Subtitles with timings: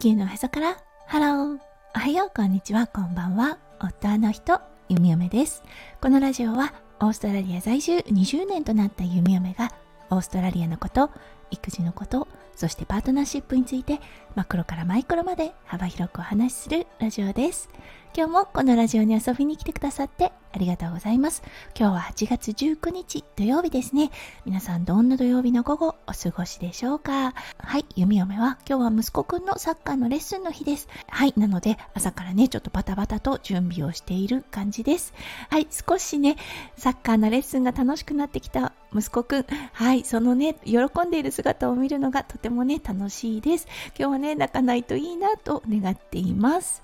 [0.00, 0.76] 地球のへそから。
[1.08, 1.58] ハロー
[1.96, 2.30] おはよう。
[2.32, 2.86] こんにちは。
[2.86, 3.58] こんばんは。
[3.80, 5.64] 夫の人ゆみおめです。
[6.00, 9.72] このラジオはオーストラリア在住20年となったゆみおめが
[10.10, 11.10] オーストラリアのこと
[11.50, 12.28] 育児のこと
[12.58, 14.00] そしてパートナーシップについて
[14.34, 17.70] マクロからマイクロまで幅広くお話しするラジオです。
[18.16, 21.42] 今日もこのラジオに遊びに来てくださってありがとうございます。
[21.78, 24.10] 今日は8月19日土曜日ですね。
[24.44, 27.34] 皆さんどんな土曜日の午後お過ごしでしょうか？
[27.58, 30.88] はい弓嫁は今日は息子くんのサッカーのレッスンの日です。
[31.08, 35.12] はいなので朝からねちょっとバタバタと準備をしている感じです。
[35.50, 36.36] はい少しね
[36.76, 39.44] サッカーのレッスンが楽しくなってきた息子くん。
[39.72, 43.66] はいそのね喜んでいる姿を見るのがとてもね楽しいです
[43.98, 46.82] 今日はね泣かないといいなと願っています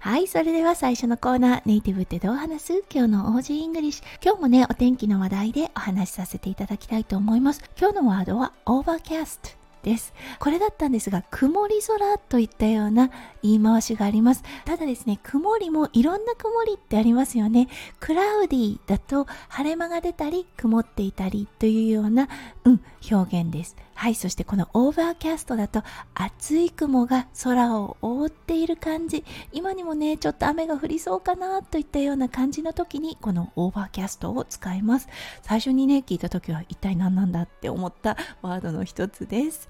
[0.00, 2.82] はい、それでは最初のコーナー、ネイティブってどう話す？
[2.92, 4.04] 今日の Aussie English。
[4.20, 7.62] 今日もね、お天気の話題でお話しさせていただきたいと思います。
[7.78, 9.62] 今日のワードは overcast。
[9.82, 10.14] です。
[10.38, 13.10] これだったんですが、曇り空といったような
[13.42, 14.42] 言い回しがあります。
[14.64, 17.68] ただですね、曇りもいろんな曇りってありますよね。
[18.00, 22.28] cloudy だと晴れ間が出たり、曇っていたりというような、
[22.64, 23.76] うん、表現です。
[24.02, 29.22] はい、そしてこの overcast だと厚い雲が空を覆っている感じ。
[29.52, 35.06] 今にもね、ちょっと雨が降りそうかなといったような感じの時にこの overcast を使います。
[35.42, 39.68] 最初にね、聞いた時は一体何なんだって思ったワードの一つです。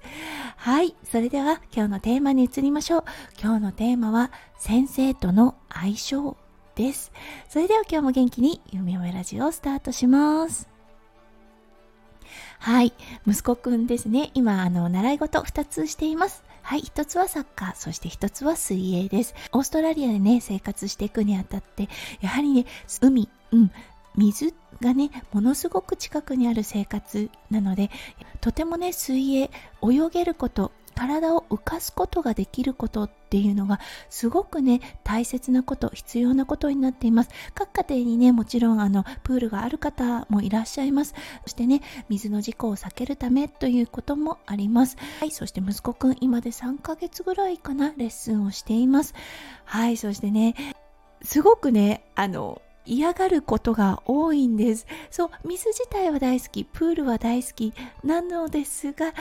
[0.57, 3.03] はい、それでは今日のテーマに移りましょう。
[3.39, 6.35] 今日のテーマは先生との相性
[6.73, 7.11] です。
[7.49, 10.72] それでは今日も元気に夢めラジオをスタートします。
[12.63, 12.93] はい。
[13.27, 14.31] 息子くんですね。
[14.35, 16.45] 今、あの、習い事2つしています。
[16.61, 16.79] はい。
[16.79, 19.35] 1つはサッカー、そして1つは水泳です。
[19.51, 21.89] オーストラリアでね、生活していくにあたって、
[22.21, 22.65] やはりね、
[23.01, 23.71] 海、うん、
[24.15, 27.91] 水がね、ものすごく近くにある生活なので、
[28.39, 37.29] とてもね、水泳、泳げること、体を浮かすことができることっていうのがすごくね大切なこと必要なことになっています。
[37.53, 41.13] 各家庭にねもちろんあのプールがある方もいらっしゃいます。
[41.43, 44.97] そしてね水の事故を避けるためということもあります。
[45.19, 49.13] はいそして息子くん今で3ヶ月ぐらいかなレッスンをしています。
[49.65, 50.55] はいそしてね
[51.23, 54.85] すごくねあの嫌がることが多いんです。
[55.09, 57.73] そう、水自体は大好き、プールは大好き
[58.03, 59.13] なのですが、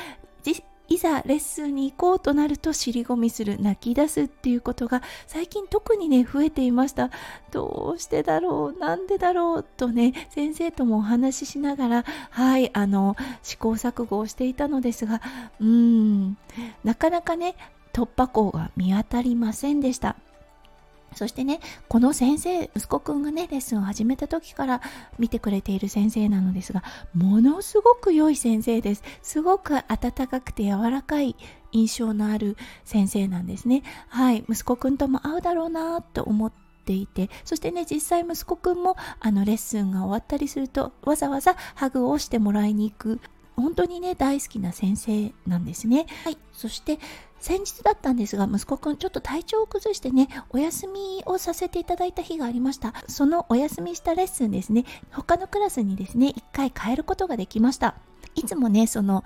[0.88, 7.10] いざレッスンに行こうとなると尻込みする泣き出すっていうことが最近特にね増えていました。
[7.50, 8.78] どうしてだろう？
[8.78, 9.62] なんでだろう？
[9.62, 15.22] とね先生ともお話ししながらはいあの試行錯誤をしていたのですが
[15.60, 16.36] うーん
[16.84, 17.54] なかなかね
[17.92, 20.16] 突破口が見当たりませんでした。
[21.14, 24.80] そしてね、この先生、息子くんがね、レッスンを始めた時から
[25.18, 26.82] 見てくれている先生なのですが、
[27.14, 29.02] ものすごく良い先生です。
[29.22, 31.36] すごく温かくて柔らかい
[31.72, 33.82] 印象のある先生なんですね。
[34.08, 36.52] はい、息子くんとも合うだろうなと思っ
[36.84, 43.20] ていてそしてね実際息子くんもあのレッスンが終わったりするとわざわざハグをしてもらいに行く
[43.56, 46.98] 本当にね大好きな先生なんですねはいそして
[47.42, 52.94] 先日だったんですが、息子くんちょっと体調を崩してね、お休みをさせていただいた日がありました。
[53.08, 57.96] そのお休みしたレッスンですね、他のクラスにですね、一回変えることができました。
[58.36, 59.24] いつもね、その、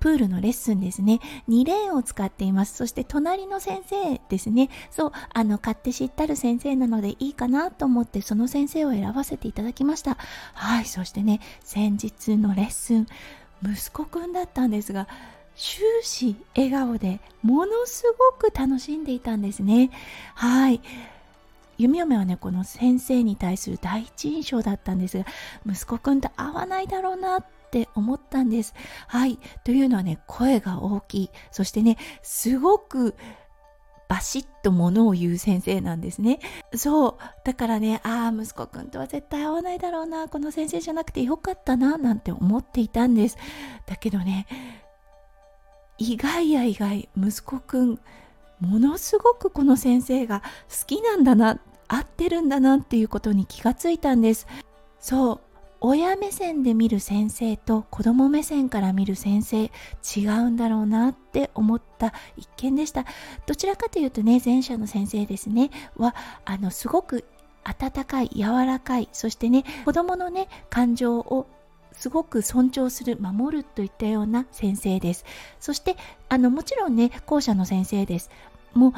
[0.00, 1.20] プールのレッスンですね。
[1.48, 2.74] 2レーンを使っています。
[2.74, 4.68] そして隣の先生ですね。
[4.90, 10.16] そう、あの、買って知ったる先生なのでいいかなと思ってその先生を選ばせていただきました。
[10.54, 13.06] はい、そしてね、先日のレッスン、
[13.64, 15.08] 息子くんだったんですが、
[15.54, 18.04] 終始笑顔でものす
[18.40, 19.90] ごく楽しんでいたんですね。
[20.34, 20.80] はい。
[21.78, 25.24] 弓嫁はね、この先生に対する第一印象だったんですが、
[25.66, 28.74] 息子くんと合わないだろうなって思ったんです。
[29.08, 29.38] はい。
[29.64, 31.30] というのはね、声が大きい。
[31.50, 33.14] そしてね、すごく
[34.12, 36.38] バシッとものを言う先生なんですね。
[36.74, 37.46] そう。
[37.46, 43.38] だからね、ああ、息子くんとは絶対合わないだろうな、この先生じゃなくてよかったな、なんて思っていたんです。
[43.86, 44.46] だけどね、
[45.96, 48.00] 意外や意外息子くん
[48.60, 54.46] ものすごくこの先生が好きなんだな合ってるんだなっていうことに気がついたんです
[55.00, 55.40] そう
[55.84, 59.64] 親目線で見る先生と子供目線から見る先生
[60.16, 63.04] 違うんだろうなって思った一件でした。
[63.46, 65.70] どちらかというとね前者の先生ですね。
[65.96, 66.14] は
[66.44, 67.24] あのすごく
[67.64, 71.48] 温かい柔らかいそしてね子供のね感情を
[71.92, 75.24] すごく尊重する守るといったような先生です。
[75.58, 75.96] そして
[76.28, 78.30] あのもちろんね校舎の先生です。
[78.72, 78.94] も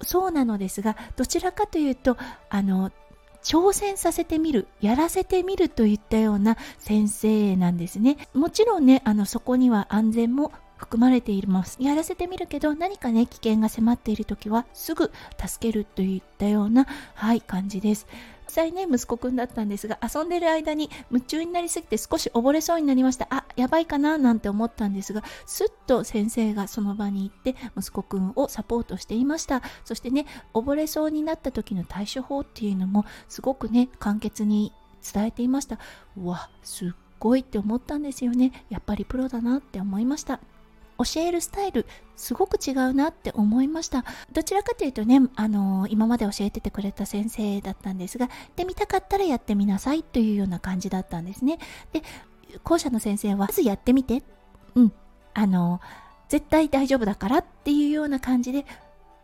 [0.00, 2.18] うそうなのですがどちらかというと
[2.50, 2.92] あの
[3.42, 8.16] 挑戦させてみるやらせてみるといったような先生なんですね。
[8.34, 11.76] もちろんねあのそこには安全も含まれています。
[11.80, 18.06] やらせてみるけど何かね危険が迫っている時はすぐ助けるといったようなはい感じです。
[18.50, 23.28] 実際ね息子くんだったんですが遊んでる間に夢中になりすぎて少し溺れそうになりました。
[23.30, 29.62] あやばいかななんて思ったんですがすっと先生がその場に行って息子くんをサポートしていました。
[29.84, 34.72] そしてね溺れそうになった時の対処法っていうのもすごくね簡潔に
[35.14, 35.78] 伝えていました。
[36.16, 38.64] うわすっごいって思ったんですよね。
[38.68, 40.40] やっぱりプロだなって思いました。
[41.04, 41.86] 教えるスタイル
[42.16, 44.04] すごく違うなって思いました。
[44.32, 51.58] どちらかというとねあの今まで教えててくれた先生だったんですがで見たかったらやってみなさいというような感じだったんですね。
[51.92, 52.02] で
[52.64, 54.22] 校舎の先生はまずやってみて
[54.74, 54.92] うん。
[55.32, 55.80] あの
[56.28, 58.66] 絶対大丈夫だからっていうような感じで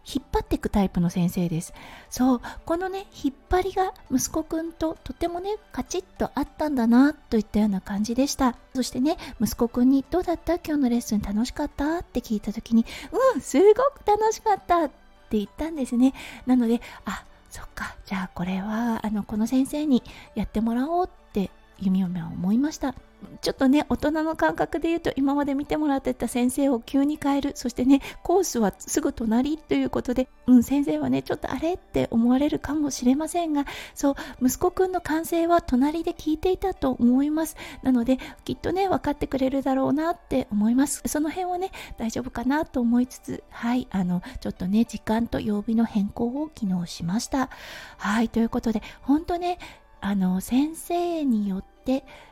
[0.09, 1.75] 引っ張っていくタイプの先生です。
[2.11, 8.57] そう、このね、引っ張りが息子くんととてもね、カチッとあったんだな、といったような感じでした。
[8.75, 10.55] そしてね、息子くんにどうだった？
[10.55, 11.99] 今日のレッスン楽しかった？
[11.99, 12.87] って聞いた時に、
[13.35, 16.15] うん、すごく楽しかったって言ったんですね。
[16.47, 20.05] なので、あ、そっか、じゃあこれは、あの、この先生に
[20.35, 22.95] やってもらおうって弓嫁は思いました。
[23.41, 27.53] ちょっとね大人の感覚で言うと今まで見てもらってた先生を急に変える。
[27.55, 33.65] そしてねコースはすぐ隣ということで、うん、先生はねちょっとあれって思われるかもしれませんが
[33.95, 34.15] そう
[34.47, 37.57] 息子くんの感性は隣で聞いていたと思います。
[37.83, 41.03] なのできっとね分かってくれるだろうなって思います。
[41.07, 47.51] その辺はね大丈夫かなと思いつつはいあのちょっとね時間と曜日の変更を昨日しました。
[47.99, 49.59] はいということで本当ね
[50.01, 51.76] あの先生によって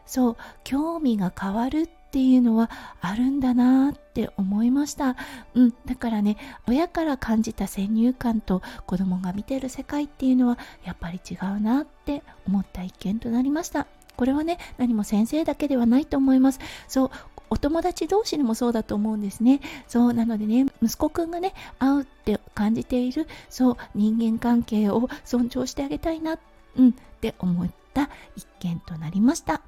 [0.07, 2.71] そう興味が変わるっていうのは
[3.01, 5.17] あるんだなって思いました。
[5.55, 6.37] うん、だからね、
[6.69, 13.87] 親から感じた先入観と子供が見てる世界っていうのはやっぱり違うなって思った一見となりました。
[14.17, 16.61] これはね、何も先生だけではないと思います。
[16.87, 17.11] そう、
[17.51, 19.61] お友達同士にもそうだと思うんですね。
[19.89, 26.39] そう、なのでね、息子くんがね、会うって感じている、そう、人間関係を尊重してあげたいな、
[26.77, 27.65] うん、って思
[28.03, 29.63] った一件となりました。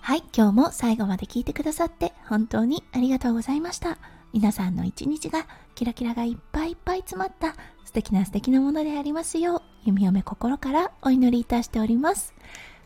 [0.00, 3.98] はい、今日も最後まで聞いてくださって本当にありがとうございました。
[4.32, 12.34] 皆さんの一日がキラキラがいっぱいいっぱい詰まった素敵な素敵なものでありますよう、弓嫁心からお祈りいたしております。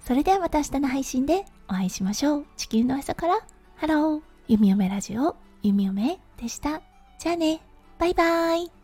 [0.01, 2.47] それではまた明日の配信でお会いしましょう。
[2.57, 3.41] 地球のへそから
[3.77, 6.81] ハロー、弓嫁ラジオ、弓嫁でした。
[7.19, 7.61] じゃあね、
[7.99, 8.82] バイバイ。